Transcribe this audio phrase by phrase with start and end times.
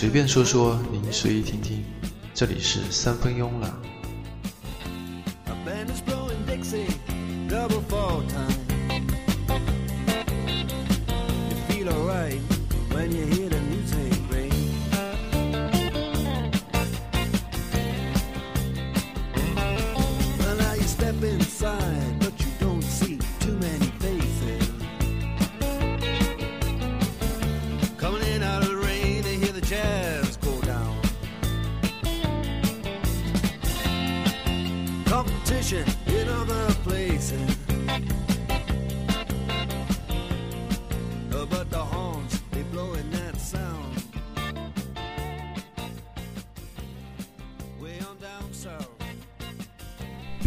[0.00, 1.84] 随便说说，您随意听听。
[2.32, 3.70] 这里是三分慵懒。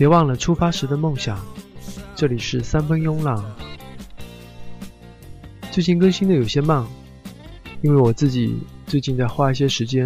[0.04, 1.40] 别忘了出发时的梦想。
[2.14, 3.42] 这里是三分慵懒。
[5.72, 6.86] 最近更新的有些慢，
[7.82, 8.54] 因为我自己
[8.86, 10.06] 最近在花一些时间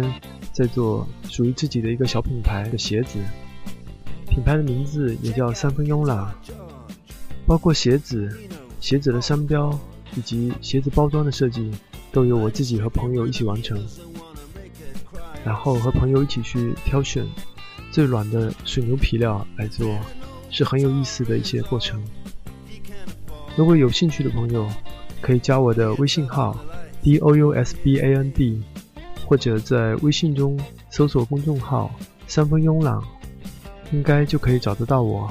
[0.52, 3.18] 在做属于自己的一个小品牌的鞋子，
[4.30, 6.32] 品牌的名字也叫三分慵懒。
[7.44, 8.32] 包括鞋子、
[8.78, 9.76] 鞋子的商标
[10.14, 11.72] 以及鞋子包装的设计，
[12.12, 13.84] 都由我自己和朋友一起完成，
[15.44, 17.26] 然后和朋友一起去挑选。
[17.90, 19.98] 最软的水牛皮料来做，
[20.50, 22.02] 是很有意思的一些过程。
[23.56, 24.68] 如果有兴趣的朋友，
[25.20, 26.56] 可以加我的微信号
[27.02, 28.62] d o u s b a n d，
[29.26, 30.58] 或者在微信中
[30.90, 31.92] 搜索公众号
[32.28, 33.00] “三分慵懒”，
[33.90, 35.28] 应该就可以找得到我。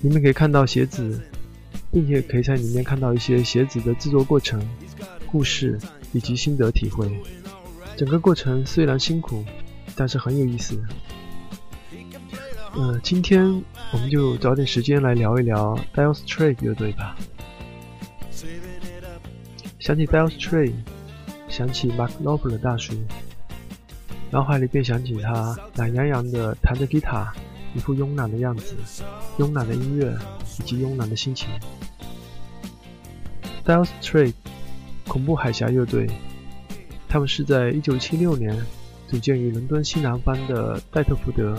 [0.00, 1.20] 你们可以看到鞋子，
[1.90, 4.62] 并且可以在里面看到一些鞋子的制作过程、
[5.26, 5.76] 故事
[6.12, 7.10] 以及心得体会。
[7.96, 9.44] 整个过程虽然辛苦。
[9.98, 10.80] 但是很有意思。
[12.72, 13.44] 呃，今天
[13.92, 17.16] 我们就找点时间来聊一聊 Dire Straits 乐队吧。
[19.80, 20.74] 想起 Dire Straits，
[21.48, 22.94] 想起 Mark Knopfler 大叔，
[24.30, 27.32] 脑海里便想起他懒洋洋的弹着吉他，
[27.74, 28.76] 一副慵懒的样子，
[29.36, 30.16] 慵懒的音乐
[30.60, 31.48] 以及慵懒的心情。
[33.64, 34.34] Dire Straits，
[35.08, 36.06] 恐怖海峡乐队，
[37.08, 38.56] 他们是在1976年。
[39.08, 41.56] 组建于伦敦西南方的戴特福德。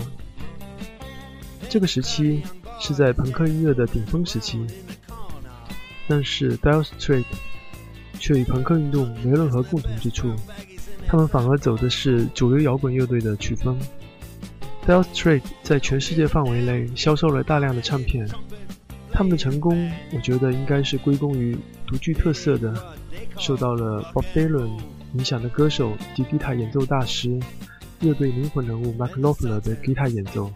[1.68, 2.42] 这个时期
[2.80, 4.64] 是在朋克音乐的顶峰时期，
[6.08, 7.24] 但是 Dire Street
[8.18, 10.32] 却与朋克运动没任何共同之处，
[11.06, 13.78] 他们反而走的是主流摇滚乐队的曲风。
[14.86, 18.28] Dire Street 在全世界范围内销售了大量的唱片，
[19.12, 21.56] 他们的成功，我觉得应该是归功于
[21.86, 22.74] 独具特色的，
[23.38, 24.70] 受到了 Bob Dylan。
[25.14, 27.38] 影响的歌手及吉他演奏大师，
[28.00, 30.50] 乐队灵魂人物 Mark Knopfler 的吉他演奏。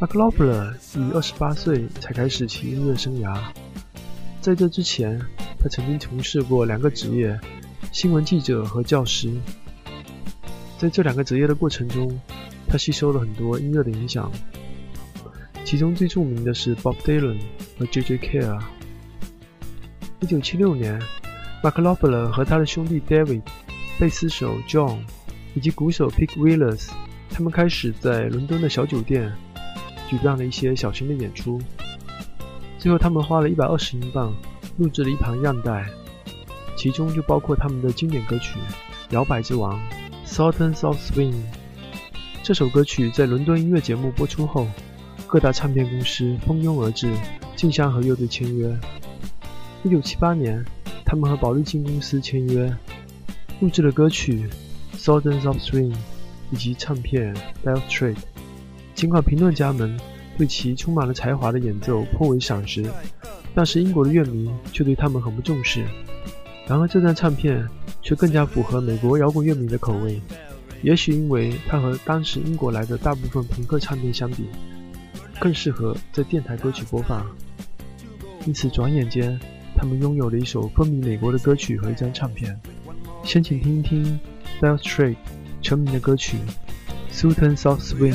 [0.00, 3.38] Mark Knopfler 于二十八岁才开始其音乐生涯，
[4.40, 5.20] 在这之前，
[5.58, 7.38] 他曾经从事过两个职业：
[7.92, 9.30] 新闻记者和教师。
[10.78, 12.18] 在这两个职业的过程中，
[12.66, 14.32] 他吸收了很多音乐的影响，
[15.64, 17.38] 其中最著名的是 Bob Dylan
[17.78, 18.18] 和 J.J.
[18.18, 18.60] Cale。
[20.20, 21.00] 一九七六年。
[21.62, 23.42] Mark Knopfler 和他的兄弟 David、
[23.96, 24.98] 贝斯手 John
[25.54, 26.90] 以及鼓手 Pete Willis，
[27.30, 29.32] 他们开始在伦敦的小酒店
[30.08, 31.62] 举办了一些小型的演出。
[32.78, 34.34] 最后，他们花了一百二十英镑
[34.76, 35.88] 录制了一盘样带，
[36.76, 38.58] 其中就包括他们的经典歌曲
[39.14, 39.80] 《摇摆之王》
[40.26, 41.44] （Sultans of Swing）。
[42.42, 44.66] 这首歌曲在伦敦音乐节目播出后，
[45.28, 47.14] 各大唱片公司蜂拥而至，
[47.54, 48.76] 竞相和乐队签约。
[49.84, 50.60] 一九七八年。
[51.04, 52.74] 他们和宝丽金公司签约，
[53.60, 54.48] 录制了歌曲
[54.98, 55.92] 《Thousands of Swing》
[56.50, 58.14] 以及唱片《Dire Straits》。
[58.94, 59.98] 尽管评论家们
[60.38, 62.84] 对其充满了才华的演奏颇为赏识，
[63.54, 65.84] 但是英国的乐迷却对他们很不重视。
[66.66, 67.68] 然而，这张唱片
[68.00, 70.20] 却更加符合美国摇滚乐迷的口味。
[70.82, 74.46] 也许因为它和当时英国来的大部分朋克唱片相比，
[75.38, 77.26] 更适合在电台歌曲播放。
[78.46, 79.38] 因此，转眼间。
[79.76, 82.58] 他们拥有了一首风靡美国的歌曲和一张唱片，
[83.24, 84.18] 先请听一听
[84.60, 85.18] Dire s t r a i t
[85.60, 86.36] 成名的歌曲
[87.12, 88.14] 《Sultans of Swing》。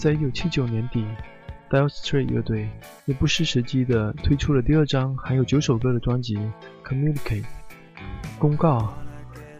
[0.00, 1.04] 在一九七九年底
[1.68, 2.70] ，Dire s t r a i t 乐队
[3.04, 6.36] 也不失时机地推出了第二张含有九首歌的专辑
[6.82, 7.42] 《Communicate》。
[8.38, 8.94] 公告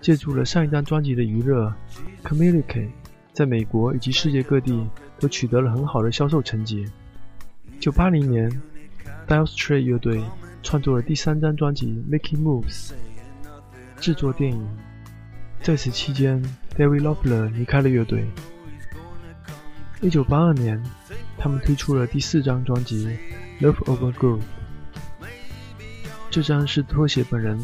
[0.00, 1.70] 借助了上一张专辑的余热，
[2.26, 2.64] 《Communicate》
[3.34, 4.88] 在美国以及世界各地
[5.18, 6.86] 都取得了很好的销售成绩。
[7.78, 8.50] 九八零年
[9.28, 10.24] ，Dire s t r a i t 乐队
[10.62, 12.92] 创作了第三张专辑《Making Moves》，
[14.00, 14.66] 制作电影。
[15.60, 16.42] 在此期间
[16.78, 18.24] ，David l o f l e r 离开了乐队。
[20.02, 20.82] 一九八二年，
[21.36, 23.06] 他们推出了第四张专辑
[23.60, 24.38] 《Love Over Gold》。
[26.30, 27.58] 这张是拖鞋本人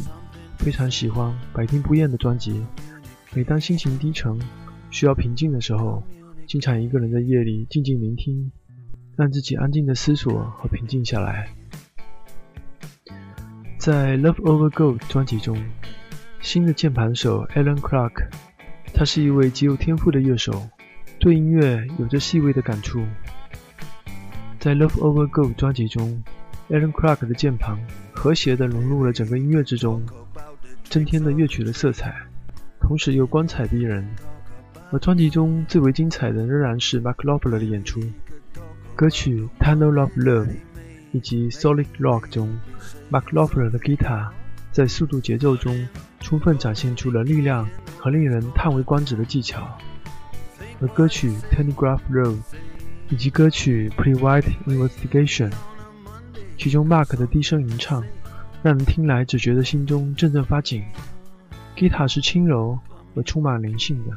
[0.58, 2.62] 非常喜欢、百听不厌的专辑。
[3.32, 4.38] 每当心情低沉、
[4.90, 6.02] 需要平静的时候，
[6.46, 8.52] 经常一个人在夜里静静聆听，
[9.16, 11.48] 让自己安静的思索和平静下来。
[13.78, 15.56] 在《Love Over Gold》专辑中，
[16.42, 18.28] 新的键盘手 Alan Clark，
[18.92, 20.68] 他是一位极有天赋的乐手。
[21.18, 23.04] 对音乐有着细微的感触，
[24.60, 26.22] 在《Love Over Gold》专辑中
[26.68, 27.78] ，Alan Clark 的键盘
[28.14, 30.06] 和谐地融入了整个音乐之中，
[30.84, 32.14] 增添了乐曲的色彩，
[32.80, 34.08] 同时又光彩逼人。
[34.92, 38.00] 而专辑中最为精彩的仍然是 Mark l o p l e r 的演出。
[38.94, 40.46] 歌曲《Tunnel of Love》
[41.12, 42.56] 以及《Solid Rock》中
[43.10, 44.32] Mark l o p l e r 的吉他
[44.70, 45.88] 在速度节奏中
[46.20, 49.76] 充分展现出了力量和令人叹为观止的技巧。
[50.80, 52.34] 而歌曲《Telegraph Road》
[53.08, 55.50] 以及歌曲《Private Investigation》，
[56.58, 58.04] 其中 Mark 的低声吟唱，
[58.62, 60.84] 让人听来只觉得心中阵阵发紧。
[61.76, 62.78] Guitar 是轻柔
[63.14, 64.16] 而充满灵性的，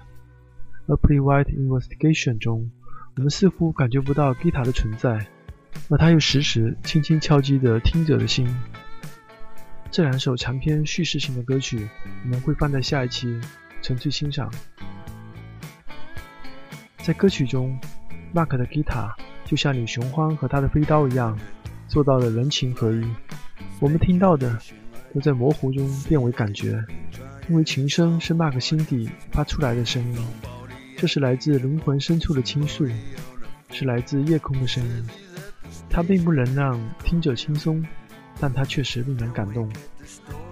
[0.88, 2.70] 而《Private Investigation》中，
[3.16, 5.28] 我们似乎感觉不到 Guitar 的存在，
[5.90, 8.48] 而它又时时轻轻敲击着听者的心。
[9.92, 11.88] 这两首长篇叙事性的歌曲，
[12.24, 13.40] 我们会放在下一期
[13.82, 14.52] 纯粹欣赏。
[17.02, 17.80] 在歌曲中
[18.34, 19.16] ，Mark 的吉他
[19.46, 21.38] 就像李雄欢和他的飞刀一样，
[21.88, 23.04] 做到了人情合一。
[23.80, 24.60] 我们听到的
[25.14, 26.84] 都在模糊中变为感觉，
[27.48, 30.18] 因为琴声是 Mark 心底发出来的声音，
[30.98, 32.86] 这是来自灵魂深处的倾诉，
[33.72, 35.08] 是来自夜空的声音。
[35.90, 37.84] 它并不能让听者轻松，
[38.40, 39.72] 但它确实令人感动。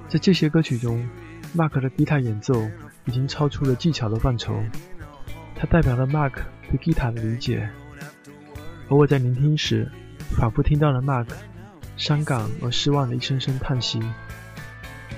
[0.08, 1.08] 在这些歌曲中
[1.56, 2.68] ，Mark 的吉他演奏
[3.06, 4.60] 已经超出了技巧的范畴。
[5.60, 6.34] 它代表了 Mark
[6.70, 7.68] 对吉他的理解，
[8.90, 9.92] 而我在聆听时，
[10.38, 11.28] 仿佛听到了 Mark
[11.96, 14.00] 伤感而失望的一声声叹息。《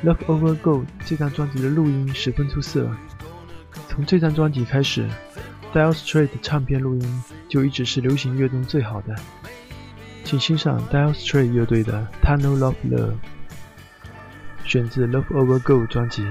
[0.01, 2.89] Love Over Go》这张专辑的录音十分出色，
[3.89, 5.09] 从这张专辑开始
[5.73, 9.13] ，Dire Straits 唱片录音就一直是流行乐中最好的。
[10.23, 13.11] 请欣赏 Dire Straits 乐队的《Tunnel of Love》，
[14.63, 16.25] 选自《Love Over Go》专辑。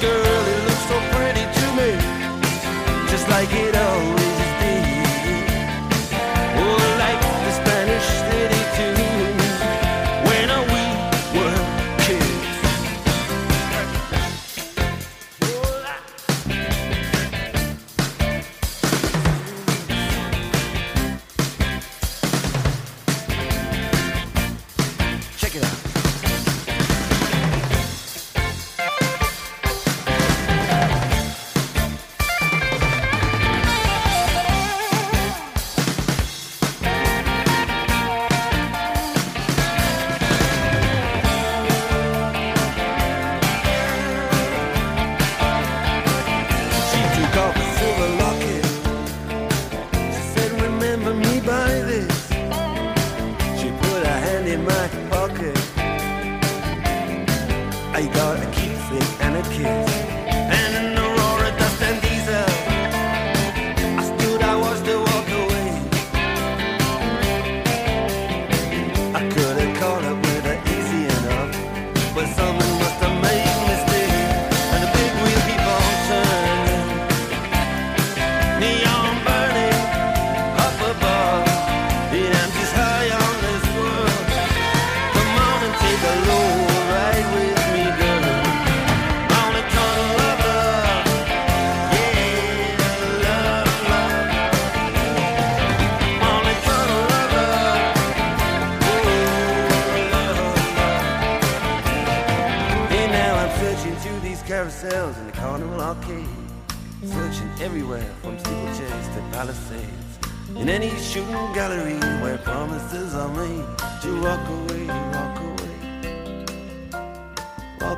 [0.00, 1.90] girl, it looks so pretty to me,
[3.08, 3.75] just like it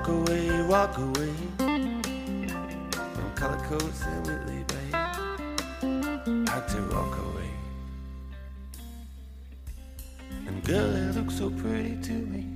[0.08, 4.90] Walk away, walk away from color coats and Whitley Bay.
[6.50, 7.50] Had to walk away.
[10.46, 12.46] And girl, it looked so pretty to me,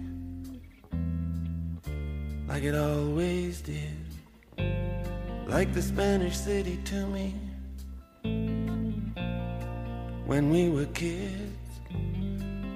[2.49, 3.99] like it always did.
[5.47, 7.35] Like the Spanish city to me
[10.25, 11.53] when we were kids.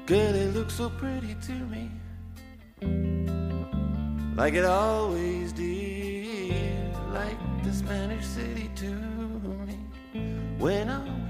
[0.05, 3.16] Girl, it looked so pretty to me
[4.37, 8.91] like it always did, like the Spanish city to
[9.67, 9.79] me.
[10.59, 11.26] When I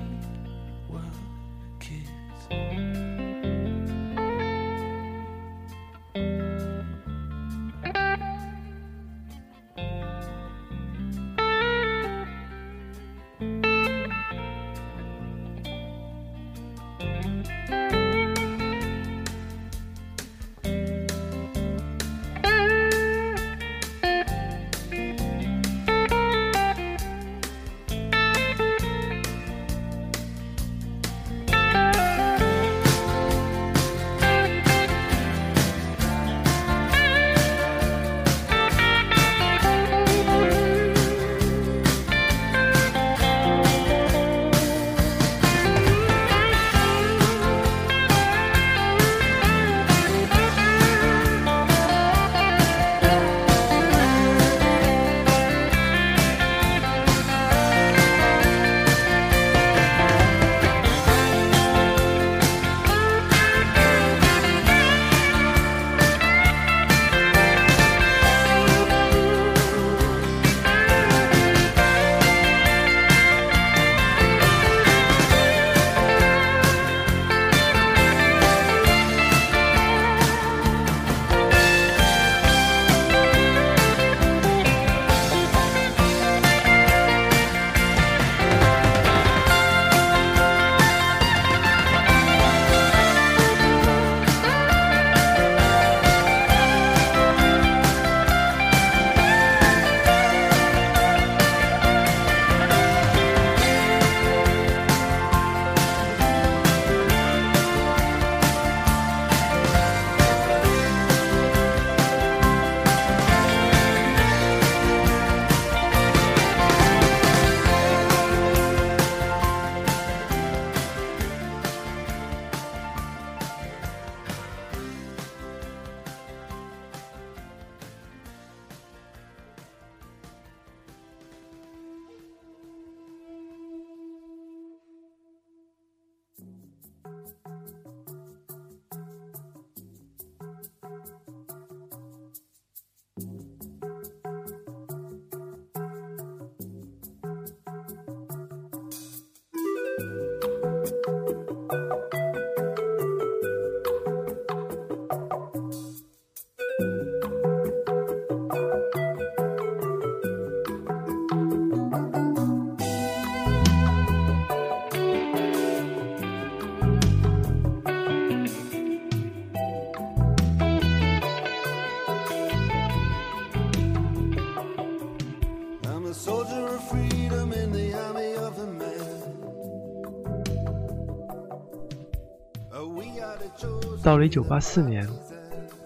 [184.06, 185.08] 到了1984年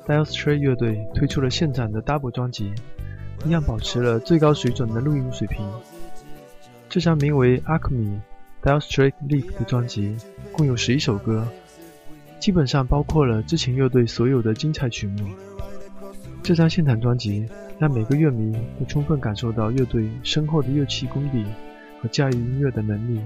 [0.06, 2.70] ，Dire s t r a i t 乐队推出了现场的 Double 专辑，
[3.46, 5.66] 一样保持了最高水准的录音水平。
[6.90, 8.20] 这张名为《Acme
[8.62, 10.18] Dire s t r a i t Live》的专辑
[10.52, 11.48] 共有十一首歌，
[12.38, 15.26] 基本上包括了之前乐队所有的精彩曲目。
[16.42, 21.42] 这张现场专辑让每个乐迷都充分感受到乐队深厚的乐器功底
[22.02, 23.18] 和驾驭音乐的能力。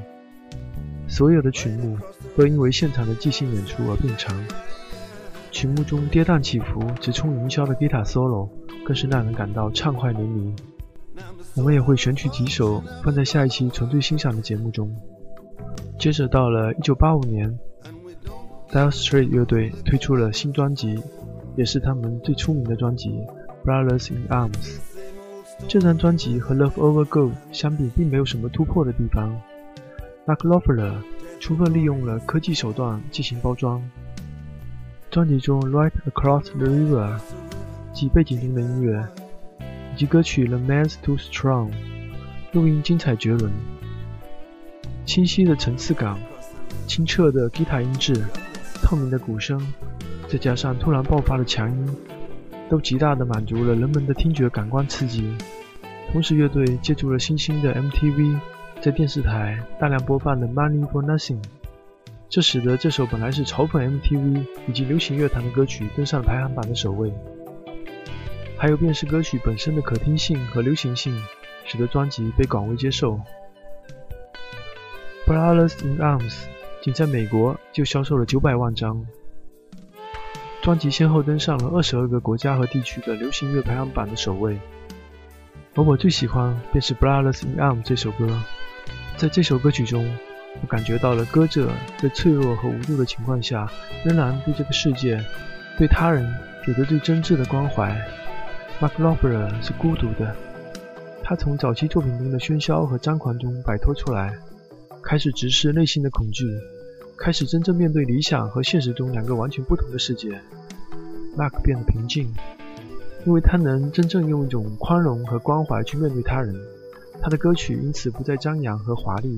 [1.08, 1.98] 所有的曲目
[2.36, 4.40] 都因为现场的即兴演出而变长。
[5.54, 8.48] 曲目中跌宕起伏、直冲云霄的吉他 solo
[8.84, 10.58] 更是让人感到畅快淋漓。
[11.54, 14.92] 我们也会选取几首放在下一期纯粹欣赏的节目中。
[15.96, 17.58] 接着到了1985年
[18.68, 21.00] ，Dire Straits 乐队推出了新专辑，
[21.56, 23.10] 也是他们最出名的专辑
[23.64, 24.50] 《Brothers in Arms》。
[25.68, 27.20] 这张专辑和《Love Over Go》
[27.52, 29.40] 相比，并没有什么突破的地方。
[30.26, 30.94] Mark Knopfler
[31.38, 33.80] 充分利用了科技手段进行包装。
[35.14, 37.16] 专辑中《Right Across the River》
[37.92, 39.06] 及背景中的音乐，
[39.94, 41.70] 以及歌曲《The Man's Too Strong》
[42.50, 43.52] 录音精彩绝伦。
[45.06, 46.18] 清晰的层次感、
[46.88, 48.24] 清澈的吉他音质、
[48.82, 49.64] 透明的鼓声，
[50.26, 51.96] 再加上突然爆发的强音，
[52.68, 55.32] 都极大地满足了人们的听觉感官刺激。
[56.10, 58.36] 同时，乐队借助了新兴的 MTV。
[58.80, 61.40] 在电视台大量播放的《Money for Nothing》，
[62.28, 67.12] 这使得这首本来是嘲讽 MTV 以及流行乐坛的歌曲登上排行榜的首位。
[68.56, 71.14] 还有便是歌曲本身的可听性和流行性，
[71.64, 73.20] 使得专辑被广为接受。
[75.26, 76.32] 《Brothers in Arms》
[76.82, 79.06] 仅在美国就销售了九百万张，
[80.62, 84.58] 专辑先后登上了二十二个国家和地区的流行乐排行榜的首位。
[85.74, 88.28] 而我最喜欢便是《Brothers in Arms》这首歌。
[89.16, 90.08] 在这首歌曲中，
[90.62, 93.70] 我感觉到了歌者在脆弱和无助的情况下，
[94.04, 95.22] 仍然对这个世界、
[95.76, 96.26] 对他人
[96.66, 97.94] 有着最真挚的关怀。
[98.80, 100.34] Mark Knopfler 是孤独的，
[101.22, 104.34] 他从早期作品中的喧嚣和张狂中摆脱出来，
[105.02, 106.44] 开始直视内心的恐惧，
[107.18, 110.40] 开始真正面对理想和现实中两个完全不同的世界。
[111.36, 112.32] Mark 变得平静，
[113.26, 116.54] 因为他能真正用一种宽容和关怀去面对他人。
[117.22, 119.36] 他的歌曲因此不再张扬和华丽，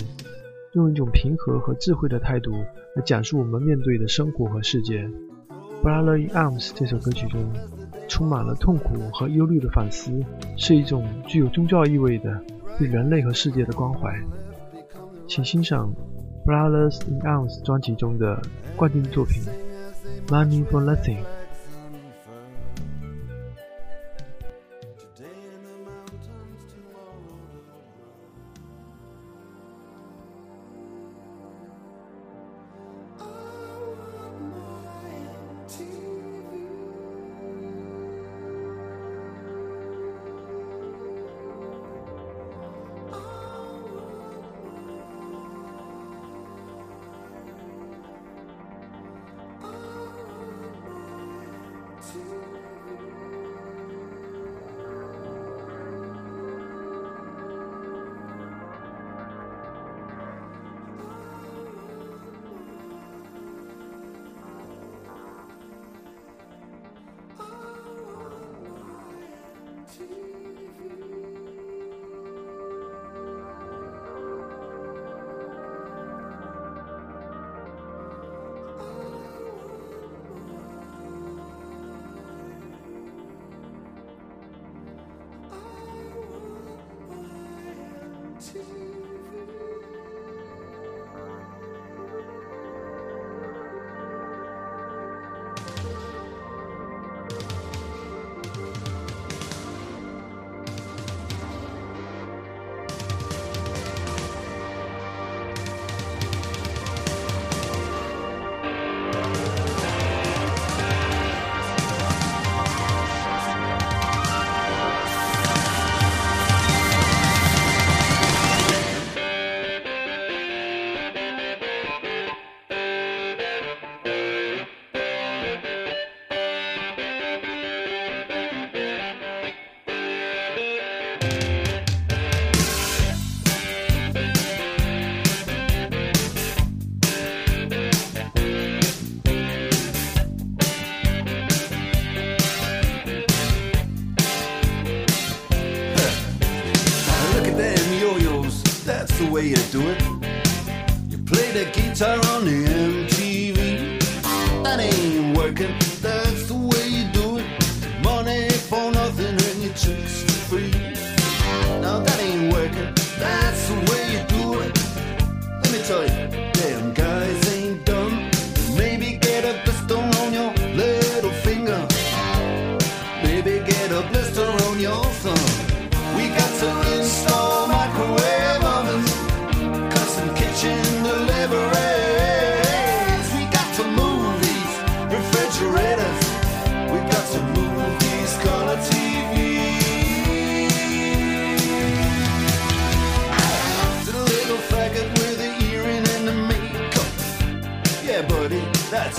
[0.76, 2.52] 用一种平和和智慧的态度
[2.94, 5.02] 来讲述我们面对的生活和世界。
[5.82, 7.50] 《Brother in Arms》这首歌曲中
[8.08, 10.12] 充满了痛苦和忧虑的反思，
[10.58, 12.38] 是一种具有宗教意味的
[12.78, 14.12] 对人类和世界的关怀。
[15.26, 15.94] 请欣赏
[16.46, 18.38] 《Brothers in Arms》专辑中的
[18.76, 19.42] 冠军作品
[20.30, 21.20] 《Money for Nothing》。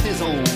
[0.08, 0.47] sizzle.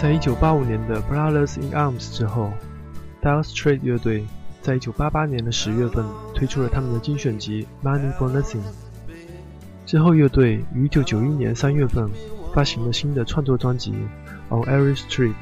[0.00, 2.52] 在一九八五年的 Brothers in Arms 之后
[3.20, 4.24] ，Dire s t r a i t 乐队
[4.62, 8.58] 在一九八八年的十月份推出了他们的精选集《Money for Nothing》。
[9.84, 12.08] 之后，乐队于一九九一年三月份
[12.54, 13.92] 发行了新的创作专辑
[14.56, 15.32] 《On Every Street》。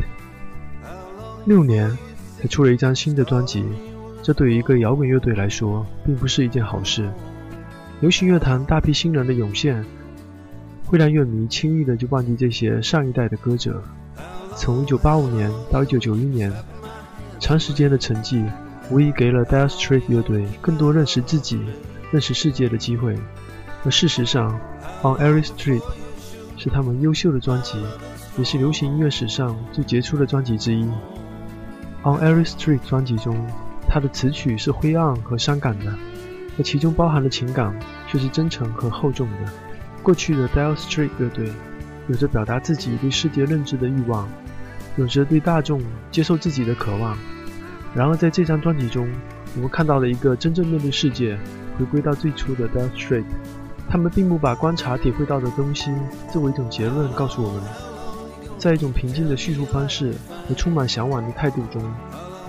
[1.45, 1.95] 六年
[2.39, 3.63] 才出了一张新的专辑，
[4.23, 7.11] 这对于一个摇滚乐队来说，并不是一件好事。
[8.01, 9.85] 流行乐坛大批新人的涌现，
[10.87, 13.83] 会让乐迷轻易的就忘记这些上一代的歌者。
[14.57, 16.53] 从1985年到1991年，
[17.39, 18.45] 长时间的沉寂
[18.91, 21.61] 无疑给了 Dire s t r a i t 乐队更多认识自己、
[22.11, 23.17] 认识世界的机会。
[23.85, 24.59] 而事实上，
[25.09, 25.81] 《On Every Street》
[26.57, 27.79] 是他们优秀的专辑，
[28.39, 30.85] 也是流行音乐史上最杰出的专辑之一。
[32.03, 33.37] 《On Every Street》专辑中，
[33.87, 35.93] 它的词曲是灰暗和伤感的，
[36.59, 39.53] 而其中包含的情感却是真诚和厚重的。
[40.03, 41.53] 过去的 Dire s t r a i t 乐队
[42.09, 44.29] 有着表达自己对世界认知的欲望。
[44.97, 47.19] 有着对大众接受自己的渴望，
[47.95, 49.07] 然而在这张专辑中，
[49.55, 51.39] 我们看到了一个真正面对世界、
[51.79, 53.25] 回归到最初的 Dire Straits。
[53.89, 55.93] 他们并不把观察体会到的东西
[56.33, 57.63] 作为一种结论告诉我们，
[58.59, 60.15] 在一种平静的叙述方式
[60.49, 61.83] 和充满向往的态度中，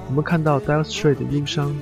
[0.07, 1.75] 我们看到 Dire Straits 的忧伤。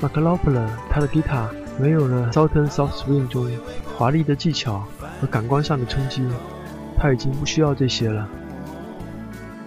[0.00, 1.48] Mark Knopfler 他的吉他
[1.80, 3.50] 没有了 Southern Soft Swing 中
[3.96, 4.86] 华丽的技巧
[5.20, 6.22] 和感官上的冲击，
[6.98, 8.28] 他已经不需要这些了。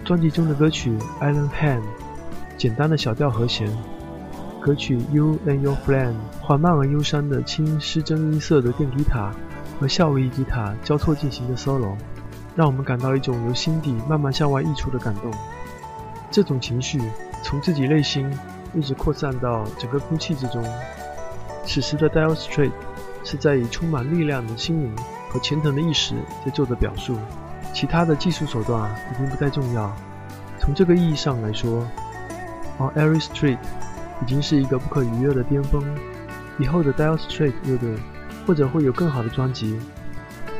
[0.04, 0.90] 专辑中的歌曲
[1.20, 1.80] 《Island Hand》
[2.56, 3.68] 简单的小调和弦，
[4.60, 9.32] 歌曲《You and Your Friend》缓慢而忧伤的轻失真音色的电吉他
[9.80, 11.96] 和夏威夷吉他交错进行的 solo，
[12.54, 15.30] 让我们感到一种由心底慢慢向外溢出的感动。
[16.30, 17.00] 这种情绪
[17.42, 18.30] 从自己内心
[18.74, 20.64] 一直扩散到整个空气之中。
[21.64, 22.74] 此时的 Dire s t r a i t
[23.22, 24.96] 是在以充满力量的心灵
[25.32, 26.14] 和虔诚的意识
[26.44, 27.18] 在做的表述。
[27.72, 29.90] 其他的技术手段已经不再重要。
[30.58, 31.88] 从这个意义上来说，
[32.84, 33.56] 《On Every Street》
[34.22, 35.82] 已经是一个不可逾越的巅峰。
[36.58, 37.94] 以后的 Dial Street 乐队
[38.46, 39.80] 或者会有更好的专辑，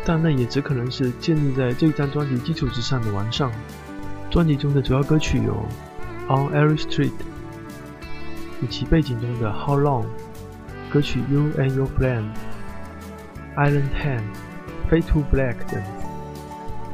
[0.06, 3.50] 但那也只可能是建立在这一张专辑基础之上的完善。
[4.30, 5.54] 专辑中的主要歌曲有
[6.34, 7.10] 《On Every Street》
[8.62, 10.04] 以及背景中的《How Long》
[10.90, 12.24] 歌曲《You and Your Friend》、
[13.56, 14.20] 《Island Hand》、
[14.92, 15.82] 《Fade to Black》等。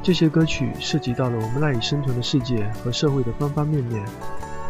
[0.04, 4.04] 这些歌曲涉及到了我们赖以生存的世界和社会的方方面面，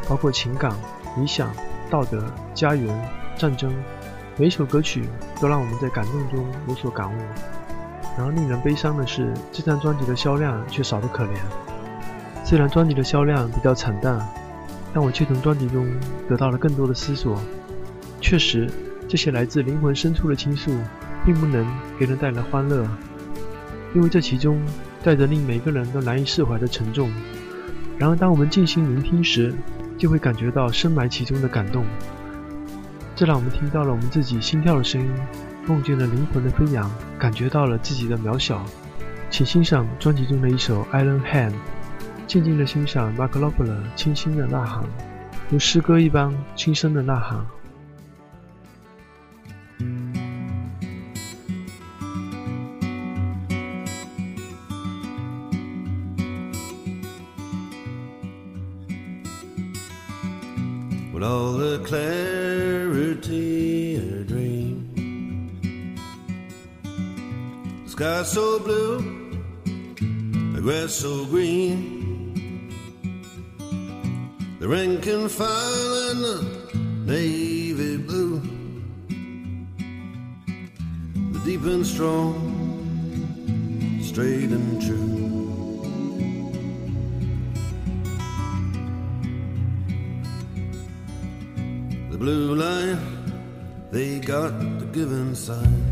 [0.09, 0.73] 包括情感、
[1.19, 1.51] 理想、
[1.91, 3.71] 道德、家园、战争。
[4.39, 5.05] 每首歌曲
[5.43, 7.21] 都让我们在感动中有所感悟。
[8.17, 11.37] 然而，令人悲伤的是，这张专辑的销量却少得可怜。
[12.47, 14.27] 虽然专辑的销量比较惨淡，
[14.95, 15.87] 但我却从专辑中
[16.31, 17.39] 得到了更多的思索。
[18.23, 18.71] 确实，
[19.07, 20.73] 这些来自灵魂深处的倾诉，
[21.27, 21.67] 并不能
[21.99, 22.89] 给人带来欢乐，
[23.95, 24.61] 因为这其中。
[25.01, 27.09] 带着令每个人都难以释怀的沉重。
[27.99, 29.55] 然而，当我们静心聆听时，
[29.97, 31.87] 就会感觉到深埋其中的感动。
[33.15, 35.09] 这让我们听到了我们自己心跳的声音，
[35.67, 38.65] 梦见了灵魂的飞扬，感觉到了自己的渺小。
[39.31, 41.51] 请欣赏专辑中的一首《Island Hand》，
[42.27, 44.85] 静静地欣赏 Mark Knopfler 轻轻的呐喊，
[45.49, 47.47] 如诗歌一般轻声的呐喊。
[61.19, 63.17] With all the clarity
[63.97, 64.89] a dream.
[67.85, 69.01] The sky so blue,
[70.53, 72.71] the grass so green.
[74.61, 76.47] The rain can fall in the
[77.05, 78.41] navy blue.
[81.33, 82.39] The deep and strong,
[84.03, 85.18] straight and true.
[92.19, 92.99] The blue line,
[93.93, 95.85] they got the given sign.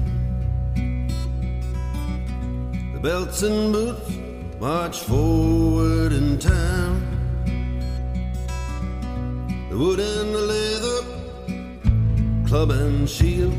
[2.94, 4.10] The belts and boots
[4.58, 6.98] march forward in time.
[9.70, 11.00] The wood and the leather,
[12.48, 13.54] club and shield,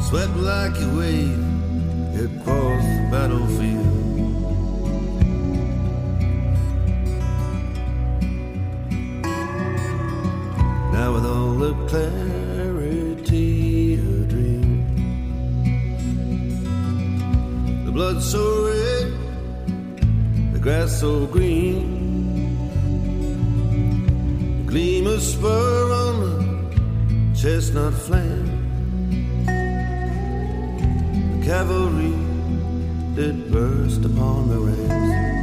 [0.00, 1.44] swept like a wave
[2.24, 3.95] across the battlefield.
[11.96, 14.70] Clarity a dream.
[17.86, 19.06] The blood so red,
[20.52, 21.86] the grass so green.
[24.58, 26.34] The gleam of spur on the
[27.40, 28.46] chestnut flank.
[31.32, 32.16] The cavalry
[33.14, 35.35] did burst upon the ranks.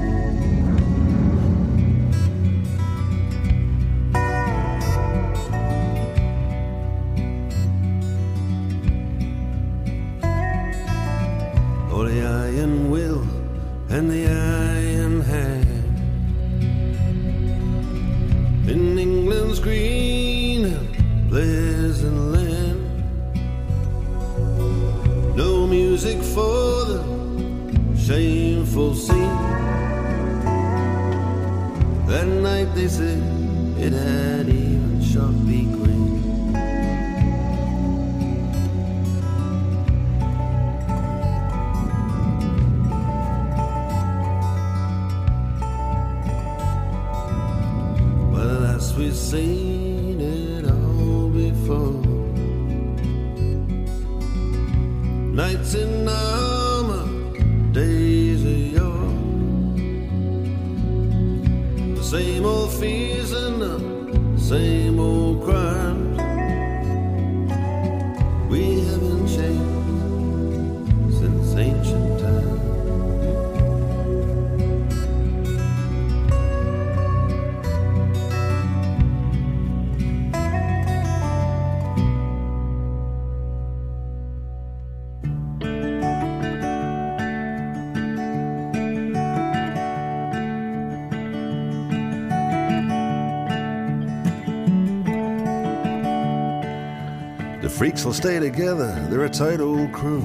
[97.84, 100.23] Freaks will stay together, they're a tight old crew.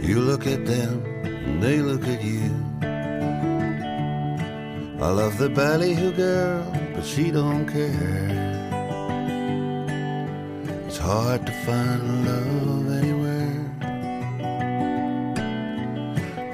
[0.00, 2.50] You look at them, and they look at you.
[4.98, 8.30] I love the ballyhoo girl, but she don't care.
[10.86, 13.60] It's hard to find love anywhere.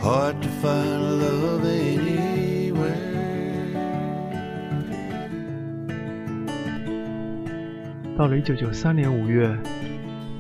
[0.01, 2.42] Hard to find love anywhere.
[8.23, 9.49] 到了1993年5月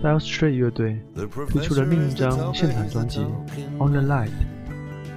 [0.04, 1.00] ，Dire s t r a i t 乐队
[1.48, 3.18] 推出了另一张现场专辑
[3.80, 4.28] 《On the Light》。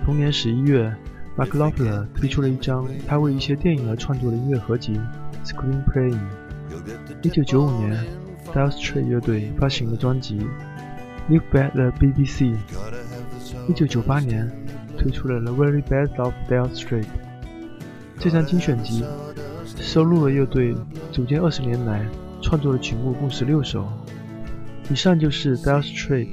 [0.04, 0.96] 同年11月
[1.38, 5.00] ，Mark Knopfler 推出了一张他为一些电影而创作的音乐合集
[5.48, 6.18] 《Screenplaying》。
[7.22, 8.04] 1995年
[8.52, 10.40] ，Dire s t r a i t 乐队发行了专辑
[11.30, 12.58] 《Look Back the BBC》。
[13.76, 14.52] 1998年，
[14.98, 17.10] 推出了《The Very Best of Dire s t r a i t》。
[18.18, 19.06] 这张精选集
[19.80, 20.76] 收录了乐队
[21.12, 22.04] 组建二十年来
[22.42, 23.88] 创作的曲目共十六首。
[24.90, 26.28] 以上就是 Dire Straits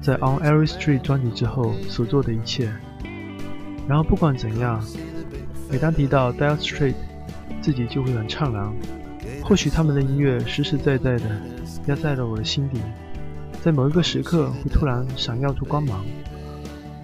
[0.00, 2.72] 在《On Every Street》专辑之后所做的一切。
[3.86, 4.82] 然后不管怎样，
[5.70, 6.94] 每当提到 Dire Straits，
[7.60, 8.72] 自己就会很怅然。
[9.42, 11.24] 或许他们的音乐实实在在的
[11.86, 12.80] 压在了我的心底，
[13.62, 16.02] 在某一个时刻会突然闪耀出光芒。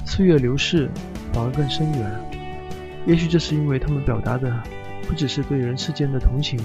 [0.07, 0.89] 岁月流逝，
[1.33, 2.31] 反而更深远。
[3.07, 4.51] 也许这是因为他们表达的
[5.07, 6.59] 不只是对人世间的同情，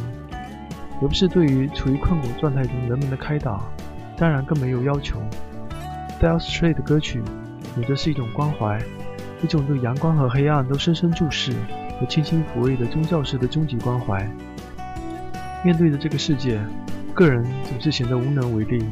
[1.02, 3.64] 也不是对于处于困苦状态中人们的开导，
[4.18, 5.20] 当然更没有要求。
[6.22, 7.22] Dire Straits 的歌曲
[7.78, 8.82] 有的是一种关怀，
[9.44, 11.52] 一种对阳光和黑暗都深深注视
[12.00, 14.26] 和轻轻抚慰的宗教式的终极关怀。
[15.64, 16.60] 面对着这个世界，
[17.14, 18.86] 个人总是显得无能为力，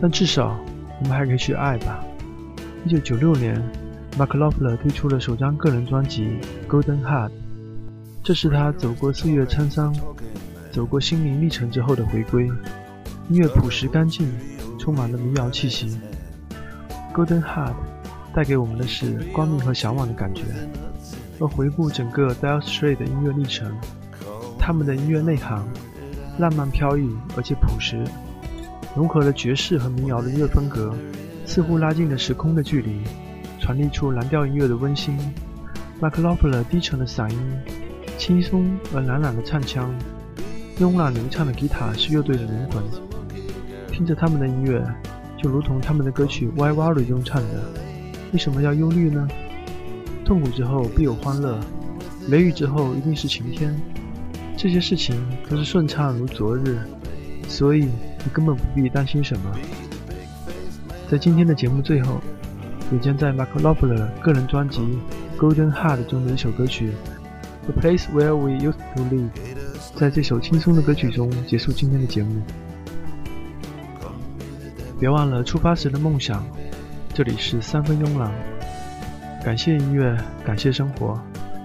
[0.00, 0.58] 但至少
[1.00, 2.02] 我们还可以去爱吧。
[2.84, 3.60] 一九九六年
[4.16, 6.38] ，Mark Knopfler 推出了首张个人专辑
[6.70, 7.28] 《Golden Heart》，
[8.22, 9.94] 这是他走过岁月沧桑、
[10.70, 12.46] 走过心灵历程之后的回归。
[13.28, 14.30] 音乐朴实干净，
[14.78, 15.98] 充满了民谣气息。
[17.14, 17.72] 《Golden Heart》
[18.34, 20.44] 带给我们的是光明和向往的感觉。
[21.40, 23.72] 而回顾整个 Dire s t r a i t 的音乐历程，
[24.58, 25.62] 他们的音乐内涵
[26.38, 28.02] 浪漫飘逸，而且朴实，
[28.96, 30.94] 融合了爵士和民谣的音乐风格，
[31.44, 33.02] 似乎拉近了时空的距离，
[33.60, 35.16] 传递出蓝调音乐的温馨。
[36.00, 37.38] Mark Knopfler 低沉的嗓音，
[38.16, 39.92] 轻松而懒懒的唱腔，
[40.80, 42.80] 慵懒流畅的吉他是乐队的灵魂。
[43.90, 44.80] 听着他们的音乐，
[45.36, 47.64] 就如同他们的歌曲《Why Worry》中唱的
[48.32, 49.26] ：“为什么要忧虑呢？
[50.24, 51.58] 痛苦之后必有欢乐，
[52.28, 53.74] 雷雨之后一定是晴天。
[54.56, 55.20] 这些事情
[55.50, 56.78] 都是顺畅如昨日，
[57.48, 59.50] 所以你根本不必担心什么。”
[61.10, 62.20] 在今天的节目最后，
[62.92, 64.80] 也将在 Mark l o p l e r 个人专辑
[65.40, 66.92] 《Golden Heart》中的一首歌曲
[67.72, 69.30] 《The Place Where We Used to Live》，
[69.98, 72.40] 在这首轻松的歌曲中结束今天的节目。
[75.00, 76.46] 别忘了出发时的梦想。
[77.12, 78.32] 这里是三分慵懒，
[79.44, 81.20] 感谢音乐，感谢生活，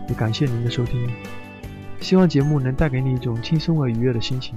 [0.10, 1.00] 也感谢您的收听。
[2.02, 4.56] 希望节目能带给你一种轻松而愉悦的心情。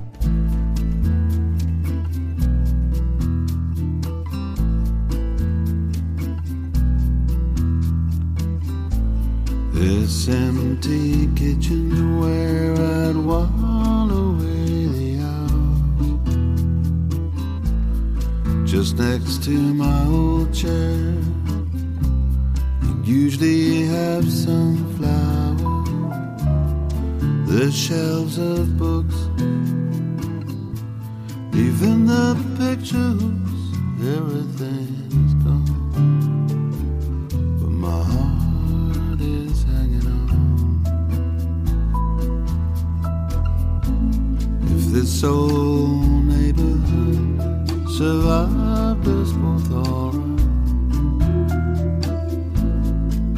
[10.09, 13.66] smtkitchen the way i while
[18.77, 21.15] just next to my old chair.
[22.83, 26.41] And usually have some flowers,
[27.49, 29.17] the shelves of books,
[31.55, 33.23] even the pictures,
[34.15, 35.65] everything's gone.
[37.59, 40.83] But my heart is hanging on.
[44.65, 47.37] If this old neighborhood
[47.97, 48.66] survives.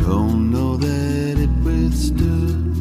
[0.06, 2.74] Don't know that it withstood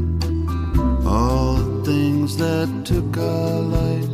[1.05, 4.09] all the things that took our light.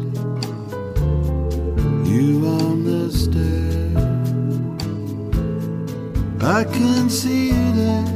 [2.06, 3.92] You on the stair,
[6.42, 8.13] I can see you there.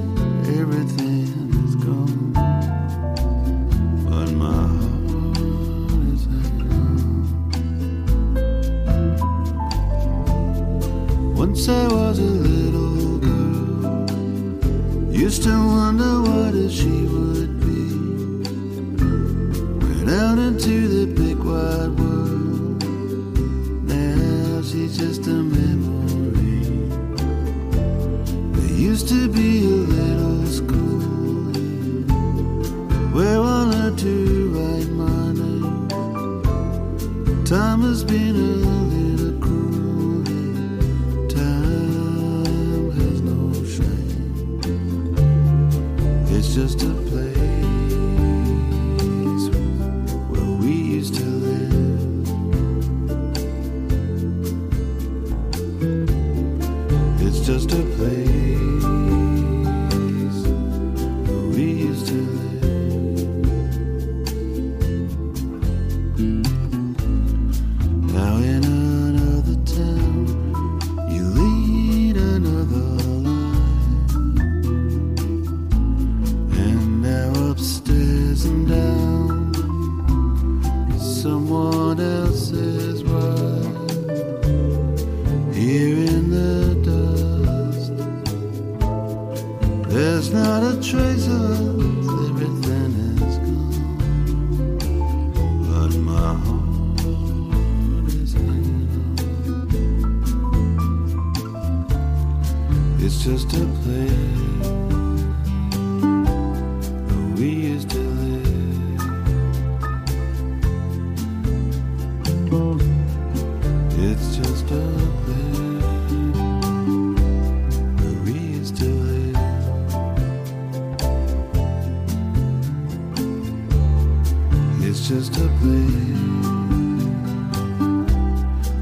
[125.07, 126.17] just a place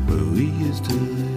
[0.07, 1.34] where we used to live.